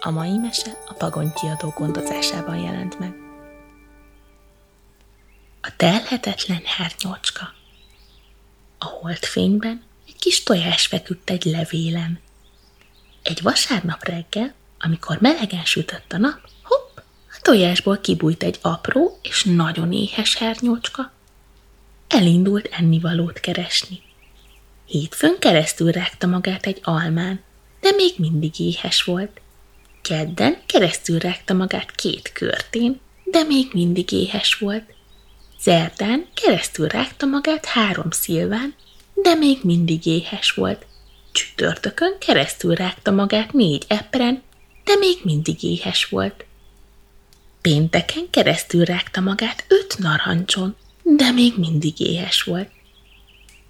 A 0.00 0.10
mai 0.10 0.36
mese 0.36 0.82
a 0.86 0.92
Pagony 0.92 1.32
kiadó 1.32 1.74
gondozásában 1.76 2.56
jelent 2.56 2.98
meg. 2.98 3.14
A 5.60 5.76
telhetetlen 5.76 6.62
hernyócska 6.64 7.54
A 8.78 8.84
holdfényben 8.84 9.82
egy 10.06 10.16
kis 10.16 10.42
tojás 10.42 10.86
feküdt 10.86 11.30
egy 11.30 11.44
levélem. 11.44 12.18
Egy 13.22 13.42
vasárnap 13.42 14.04
reggel, 14.04 14.54
amikor 14.78 15.20
melegen 15.20 15.64
sütött 15.64 16.12
a 16.12 16.18
nap, 16.18 16.40
hopp, 16.62 16.96
a 17.30 17.38
tojásból 17.42 17.98
kibújt 17.98 18.42
egy 18.42 18.58
apró 18.62 19.18
és 19.22 19.44
nagyon 19.44 19.92
éhes 19.92 20.36
hernyócska. 20.36 21.12
Elindult 22.08 22.66
ennivalót 22.66 23.40
keresni. 23.40 24.02
Hétfőn 24.86 25.38
keresztül 25.38 25.90
rágta 25.90 26.26
magát 26.26 26.66
egy 26.66 26.80
almán, 26.82 27.42
de 27.80 27.90
még 27.96 28.14
mindig 28.16 28.60
éhes 28.60 29.02
volt. 29.02 29.40
Kedden 30.08 30.58
keresztül 30.66 31.18
rágta 31.18 31.54
magát 31.54 31.90
két 31.90 32.32
körtén, 32.32 33.00
de 33.24 33.42
még 33.42 33.68
mindig 33.72 34.12
éhes 34.12 34.54
volt. 34.54 34.94
Zerdán 35.60 36.26
keresztül 36.34 36.88
rágta 36.88 37.26
magát 37.26 37.64
három 37.64 38.10
szilván, 38.10 38.74
de 39.14 39.34
még 39.34 39.58
mindig 39.62 40.06
éhes 40.06 40.50
volt. 40.50 40.86
Csütörtökön 41.32 42.18
keresztül 42.18 42.74
rágta 42.74 43.10
magát 43.10 43.52
négy 43.52 43.84
epren, 43.88 44.42
de 44.84 44.96
még 44.98 45.18
mindig 45.22 45.62
éhes 45.62 46.04
volt. 46.04 46.44
Pénteken 47.60 48.30
keresztül 48.30 48.84
rágta 48.84 49.20
magát 49.20 49.64
öt 49.68 49.98
narancson, 49.98 50.76
de 51.02 51.30
még 51.30 51.58
mindig 51.58 52.00
éhes 52.00 52.42
volt. 52.42 52.70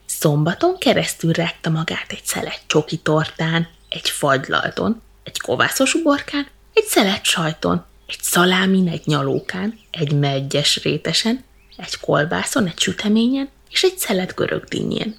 Szombaton 0.06 0.78
keresztül 0.78 1.32
rágta 1.32 1.70
magát 1.70 2.06
egy 2.12 2.24
szelet 2.24 2.60
csoki 2.66 2.96
tortán, 2.96 3.68
egy 3.88 4.10
fagylalton, 4.10 5.02
egy 5.28 5.40
kovászos 5.40 5.94
uborkán, 5.94 6.46
egy 6.74 6.84
szelet 6.84 7.24
sajton, 7.24 7.84
egy 8.06 8.22
szalámin, 8.22 8.88
egy 8.88 9.02
nyalókán, 9.04 9.78
egy 9.90 10.12
meggyes 10.12 10.82
rétesen, 10.82 11.44
egy 11.76 11.98
kolbászon, 12.00 12.66
egy 12.66 12.78
süteményen 12.78 13.48
és 13.70 13.82
egy 13.82 13.98
szelet 13.98 14.34
görögdínyén. 14.34 15.18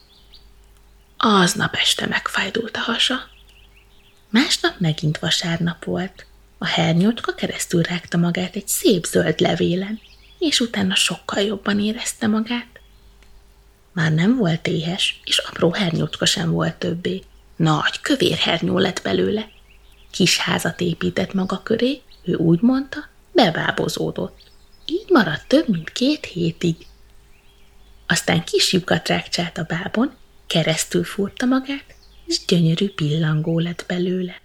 Aznap 1.17 1.75
este 1.75 2.05
megfájdult 2.07 2.75
a 2.75 2.79
hasa. 2.79 3.16
Másnap 4.29 4.73
megint 4.79 5.17
vasárnap 5.17 5.83
volt. 5.83 6.25
A 6.57 6.66
hernyócska 6.66 7.33
keresztül 7.33 7.81
rágta 7.81 8.17
magát 8.17 8.55
egy 8.55 8.67
szép 8.67 9.05
zöld 9.05 9.39
levélen, 9.39 9.99
és 10.39 10.59
utána 10.59 10.95
sokkal 10.95 11.41
jobban 11.41 11.79
érezte 11.79 12.27
magát. 12.27 12.79
Már 13.91 14.13
nem 14.13 14.38
volt 14.38 14.67
éhes, 14.67 15.19
és 15.23 15.38
apró 15.38 15.71
hernyócska 15.71 16.25
sem 16.25 16.51
volt 16.51 16.75
többé. 16.75 17.23
Nagy, 17.55 17.99
kövér 18.01 18.38
hernyó 18.38 18.77
lett 18.77 19.01
belőle. 19.01 19.49
Kis 20.11 20.38
házat 20.38 20.81
épített 20.81 21.33
maga 21.33 21.61
köré, 21.63 22.02
ő 22.23 22.35
úgy 22.35 22.61
mondta, 22.61 22.99
bebábozódott. 23.31 24.38
Így 24.85 25.05
maradt 25.09 25.47
több 25.47 25.67
mint 25.67 25.89
két 25.89 26.25
hétig. 26.25 26.75
Aztán 28.07 28.43
kis 28.43 28.73
lyukat 28.73 29.07
rákcsált 29.07 29.57
a 29.57 29.63
bábon, 29.63 30.11
keresztül 30.47 31.03
fúrta 31.03 31.45
magát, 31.45 31.95
és 32.25 32.45
gyönyörű 32.45 32.89
pillangó 32.89 33.59
lett 33.59 33.85
belőle. 33.88 34.41